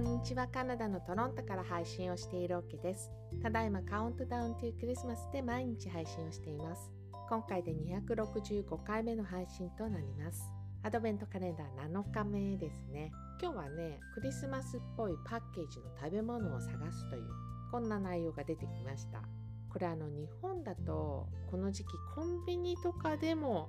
[0.00, 0.48] んにちは。
[0.48, 3.10] カナダのトロントから配信をしているオケです。
[3.42, 6.90] ただいまカウントダウンというクリスマスで毎日配信をしています。
[7.28, 10.42] 今回で265回目の配信となります。
[10.82, 13.12] アドベントカレンダー7日目ですね。
[13.42, 17.28] 今日はねクリスマスっぽいパッケージの食べ物を探すという
[17.70, 19.20] こんな内容が出てきました。
[19.70, 23.68] これあの日本だとこの時期コンビニとかでも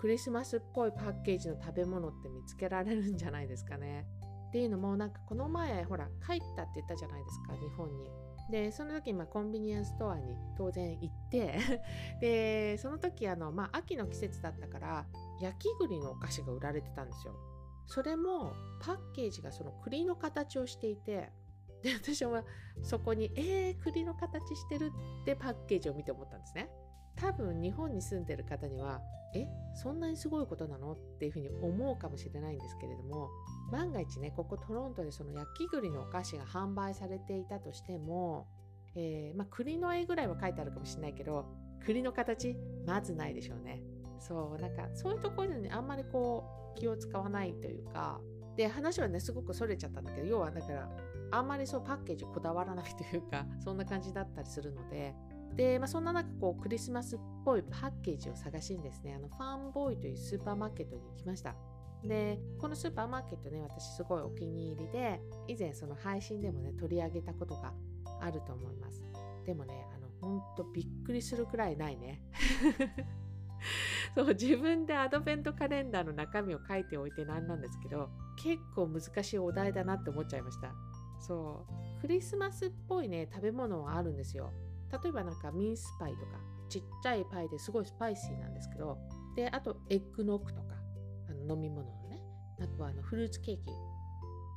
[0.00, 4.06] クリスマスっぽいパッケージの食べ物って見つけられるんじゃないですかね。
[4.52, 8.10] っていうのもなんかこの前ほら帰ったって言ったじゃないですか日本に。
[8.50, 11.58] でその時まあコンビニエンスストアに当然行って
[12.20, 15.06] でその時あの、まあ、秋の季節だったから
[15.40, 17.34] 焼き栗のお菓子が売られてたんですよ。
[17.86, 18.52] それも
[18.82, 21.32] パッケージがその栗の形をしていて
[21.82, 22.44] で私は
[22.82, 26.70] そこに「えー、栗の形してる」ってパッケージを見て思ったんですね。
[27.16, 29.00] 多分日本に住んでる方には
[29.34, 30.92] えそんなにすごいことなの？
[30.92, 33.28] っていうふうに思うかもしれないんですけれども
[33.70, 38.46] 万が一ねここトロントでその焼き栗のお菓子が販売されていたとしても、
[38.94, 41.46] えー、まあ、栗の絵ぐらいは書いてあるかもしれないけど
[41.84, 43.82] 栗の形まずないでしょうね。
[44.18, 46.44] そうなんかそういうところにあんまりこ
[46.76, 48.20] う気を使わないというか
[48.56, 50.88] で話はねすごくそれちゃったんだけど要はだから
[51.32, 55.14] あんまりそうパッケージこだわらないというかそんな感じだったりするので
[55.56, 61.54] で、まあ、そんな中こうクリスマスっぽいパッケージを探しにですねあのファンボーイというスーパーマーケットに行きました。
[62.04, 67.72] でこのスーパーマーケットね私すごいお気に入りで以前その配信でもね取り上げたことが
[68.20, 69.04] あると思います。
[69.44, 72.22] でもねあのほんとびっくりするくらいないね。
[74.14, 80.72] そう自分でアドベントカレンダーの中身を書いておいてなんなんですけど結構難しいお題だなって思っちゃいました。
[81.20, 84.50] そうクリスマスっぽいね食べ物はあるんですよ。
[84.92, 88.98] 例えばなんかミンスパイとかちっちゃいパイですごいスパイシーなんですけど
[89.34, 90.74] であとエッグノックとか
[91.28, 92.20] あの飲み物のね
[92.60, 93.62] あとはあのフルーツケーキ、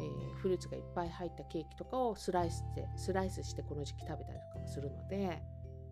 [0.00, 5.42] えー、フルーツがいっぱい入ったケーキとかをスライスしてスライスしてこの時期食べたりとかもするので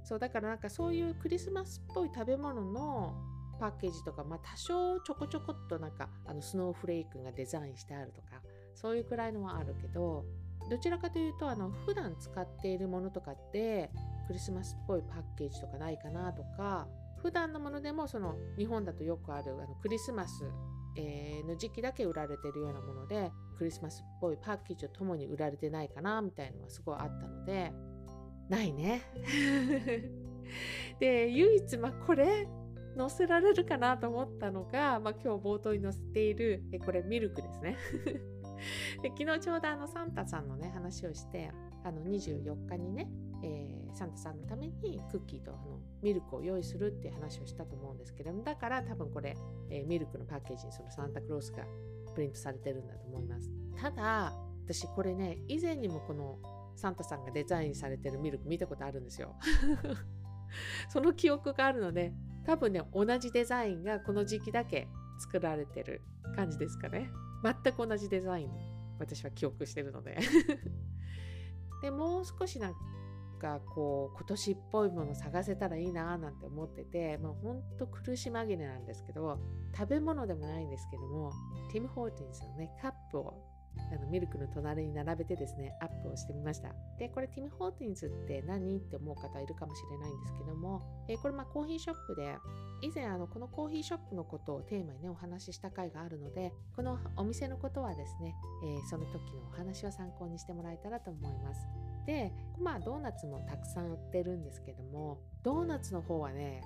[0.03, 3.15] そうだからなんかそういうクリスマスっぽい食べ物の
[3.61, 8.41] パッケージとか、まあ、多少ちょこちょこっとなんかあのスノーフレークがデザインしてあるとか
[8.75, 10.25] そういうくらいのはあるけど
[10.71, 13.91] どちらかというとあの普段使っているものとかって
[14.31, 16.87] クリスマスっぽいパッケージとかないかなとか
[17.21, 20.45] 普段のものでもその日本だとよくあるあのクリスマス、
[20.97, 27.73] えー、の時期だけ売られてるようなものでクリスマスっぽいパッケージとともに売られてないかなみたいのがすごいあったので
[28.49, 29.03] ないね。
[31.01, 32.47] で唯一まあこれ
[32.97, 37.77] 載せられるかなと思ったのが、まあ、今日冒頭に載せているえこれミルクですね
[39.03, 41.51] で昨日ちょうどあのサンタさんのね話をして
[41.83, 43.11] あの24日にね
[43.43, 49.37] えー、サンタさんのためにクッキーとあのミルクを用意するって話をしたと思うんですけどもだから多分これ、
[49.71, 51.65] えー、ミルクのパッケージにそのサンタクロースが
[52.15, 53.51] プリントされてるんだと思います。
[53.81, 54.33] ただ
[54.65, 56.39] 私これね以前にもこの
[56.77, 59.35] サンタさんがデザインされてるミルク見たことあるんですよ。
[60.89, 62.13] その記憶があるので
[62.45, 66.03] 多分ね同じデザインがこの時期だけ作られてる
[66.35, 67.11] 感じですかね。
[67.43, 68.51] 全く同じデザイン
[68.99, 70.19] 私は記憶してるので。
[71.83, 72.79] でもう少しなんか
[73.49, 79.39] こう今年っぽいもの探せたらいいななんて思ってて、まあ、ほんと苦し紛れなんですけど
[79.77, 81.33] 食べ物でもないんですけども
[81.73, 83.35] ティム・ホーティンスのねカップを
[83.93, 86.71] あのミルクの隣に並べてですねアップをしてみました。
[86.99, 92.37] でこれティム・ホーティンズって何って思う方いるかもしれないんですけども、えこれまあコーヒーショップで
[92.83, 101.67] 以前あのこのコーヒーショップのことをテーマにねお話しした回があるのでこのお店のことはですね、えー、その時のお話を参考にしてもらえたらと思います。
[102.07, 106.63] でまあドーナツもたくさん売ってるんですけどもドーナツの方はね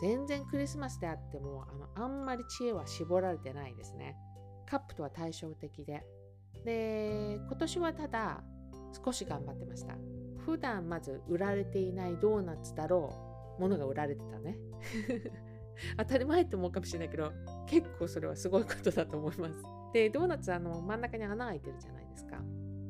[0.00, 1.66] 全然クリスマスであっても
[1.96, 4.16] あのあんまり知恵は絞られてないですね。
[4.66, 6.04] カップとは対照的で。
[6.64, 8.42] で今年はただ
[9.04, 9.96] 少し頑張ってました。
[10.44, 13.14] 普段まず売られていないドーナツだろ
[13.58, 14.58] うものが売られてたね。
[15.98, 17.32] 当たり前って思うかもしれないけど
[17.66, 19.62] 結構それはすごいことだと思います。
[19.92, 22.40] でドーナツあの真ん中に穴が開いてるじゃないですか。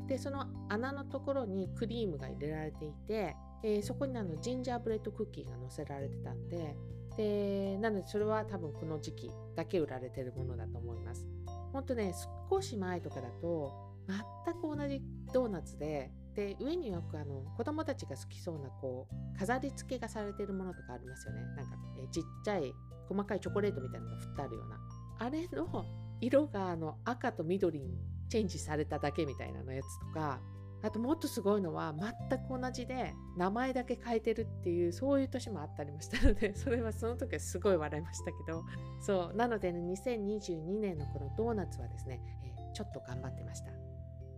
[0.06, 6.76] でその穴のところにクリームが入れられていて、えー、そこにあのジンジャーブレッドクッキーが乗せられてたんで
[7.16, 11.26] でなのでそれは多分この時期だけ売られてるものだと思います。
[11.74, 12.14] ほんとね
[12.48, 13.72] 少し前とかだと
[14.06, 21.40] 全く同じドーナツでで上によくあの子供たちが好きそうなこう飾り付けがされてるものとかありますよね。
[21.56, 22.72] なんか、えちっちゃい
[23.08, 24.78] 細かいチョコレートみたいなのが振ってあるような。
[25.18, 25.84] あれの
[26.20, 27.98] 色があの赤と緑に
[28.28, 30.40] チェンジされただけみたいなのやつとか
[30.84, 38.62] あともっとすごいのは全く同じで名前だけ変えてるっていうそういう年もあったりもしたので それはその時はすごい笑いましたけど
[39.00, 43.72] そうなのでね2022年のこのドーナツはですね、えー、ちょっと頑張ってました。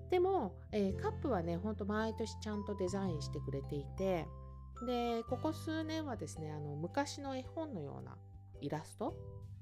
[0.09, 4.25] でも、えー、カップはねほんと毎年ちゃんとデザインしてくれていて
[4.87, 8.17] でここ数年はですねあの昔の絵本のような
[8.61, 9.15] イラストっ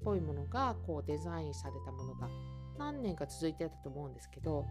[0.03, 2.29] ぽいものがこうデザインされたものが
[2.77, 4.67] 何年か続いてたと思うんですけど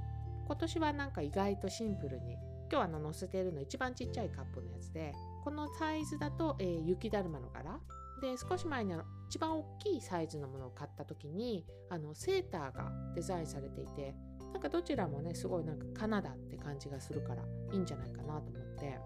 [0.47, 2.37] 今年はなんか意外とシンプルに
[2.71, 5.13] 今日あの載せてるの一番ちっちゃいカップのやつで
[5.43, 7.79] このサイズだと、えー、雪だるまの柄。
[8.21, 14.15] で少し前にあの一番大きいサイズのものを買った時にあのセーターがデザインされていて
[14.53, 17.43] なんかどちらもねすごいなんかカナダって感じがするから
[17.73, 18.99] いいんじゃないかなと思って。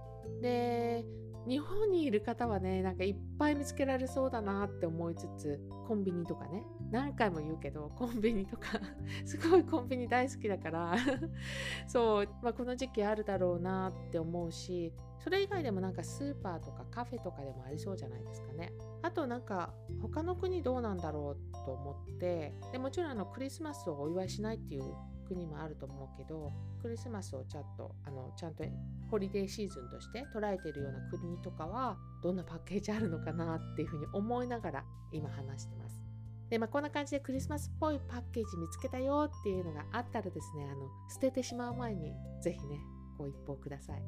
[0.42, 1.04] で
[1.48, 8.80] 日本にいる方はねなんかいっぱい見つけられそうだなって思いつつコンビニとかね何回も言うけど コンビニとか
[9.24, 10.94] すごいコンビニ大好きだから
[11.86, 24.94] そう、まあ、この時期あるだろうなって思うしそれ以外でもなんかスーパーとかカフェとかでもありそうじゃないですかねあとなんか他の国どうなんだろうと思ってでもちろんあのクリスマスをお祝いしないっていう
[25.26, 28.64] 国もあると思うけどクリスマスをちゃんとあのちゃんと
[29.10, 36.07] ホリデーシーズンとして捉えているような国とかはどんなパッケージあるのかなっていうふうに思いながら今話してます。
[36.50, 42.12] で、まあ、こんな感じでクリスマスっぽいパッケージ見つけたよっていうのがあったらですね、あの捨ててしまう前に
[42.42, 42.80] ぜひね、
[43.18, 44.02] ご一報ください。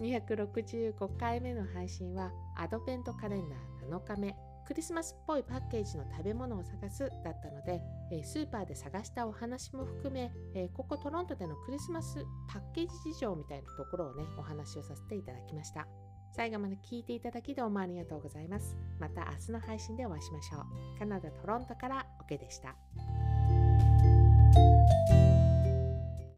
[0.00, 4.34] 265回目の配信はアドベントカレンダー7日目
[4.70, 7.82] クリスマスっぽいパッケージの食べ物を探すだったので、
[8.12, 15.88] えスーパーで探したお話も含め、えここトロントでのクリスマスパッケージ事情みたいなところをね、お話をさせていただきました。
[16.32, 18.76] 最後まで聞いていただきどうもありがとうございます。
[18.98, 20.98] また明日の配信でお会いしましょう。
[20.98, 22.76] カナダ・トロントからオケでした。